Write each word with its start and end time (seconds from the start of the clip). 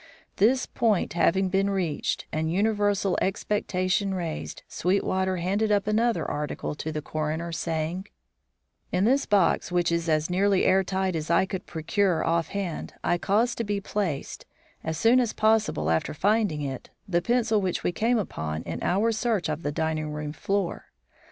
This 0.37 0.65
point 0.65 1.13
having 1.13 1.49
been 1.49 1.69
reached 1.69 2.25
and 2.33 2.51
universal 2.51 3.19
expectation 3.21 4.15
raised, 4.15 4.63
Sweetwater 4.67 5.37
handed 5.37 5.71
up 5.71 5.85
another 5.85 6.25
article 6.25 6.73
to 6.73 6.91
the 6.91 7.03
coroner, 7.03 7.51
saying: 7.51 8.07
"In 8.91 9.05
this 9.05 9.27
box, 9.27 9.71
which 9.71 9.91
is 9.91 10.09
as 10.09 10.27
nearly 10.27 10.65
air 10.65 10.83
tight 10.83 11.15
as 11.15 11.29
I 11.29 11.45
could 11.45 11.67
procure 11.67 12.25
offhand, 12.25 12.95
I 13.03 13.19
caused 13.19 13.59
to 13.59 13.63
be 13.63 13.79
placed, 13.79 14.47
as 14.83 14.97
soon 14.97 15.19
as 15.19 15.33
possible 15.33 15.91
after 15.91 16.15
finding 16.15 16.63
it, 16.63 16.89
the 17.07 17.21
pencil 17.21 17.61
which 17.61 17.83
we 17.83 17.91
came 17.91 18.17
upon 18.17 18.63
in 18.63 18.81
our 18.81 19.11
search 19.11 19.49
of 19.49 19.61
the 19.61 19.71
dining 19.71 20.09
room 20.09 20.33
floor. 20.33 20.85